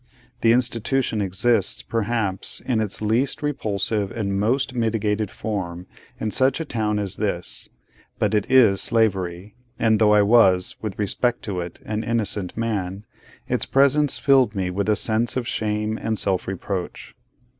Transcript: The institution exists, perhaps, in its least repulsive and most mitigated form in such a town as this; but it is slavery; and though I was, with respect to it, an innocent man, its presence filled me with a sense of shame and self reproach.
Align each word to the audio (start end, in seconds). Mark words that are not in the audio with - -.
The 0.41 0.51
institution 0.51 1.21
exists, 1.21 1.83
perhaps, 1.83 2.59
in 2.65 2.79
its 2.81 3.03
least 3.03 3.43
repulsive 3.43 4.09
and 4.09 4.39
most 4.39 4.73
mitigated 4.73 5.29
form 5.29 5.85
in 6.19 6.31
such 6.31 6.59
a 6.59 6.65
town 6.65 6.97
as 6.97 7.17
this; 7.17 7.69
but 8.17 8.33
it 8.33 8.49
is 8.49 8.81
slavery; 8.81 9.53
and 9.77 9.99
though 9.99 10.15
I 10.15 10.23
was, 10.23 10.75
with 10.81 10.97
respect 10.97 11.43
to 11.43 11.59
it, 11.59 11.79
an 11.85 12.03
innocent 12.03 12.57
man, 12.57 13.05
its 13.47 13.67
presence 13.67 14.17
filled 14.17 14.55
me 14.55 14.71
with 14.71 14.89
a 14.89 14.95
sense 14.95 15.37
of 15.37 15.47
shame 15.47 15.99
and 16.01 16.17
self 16.17 16.47
reproach. 16.47 17.13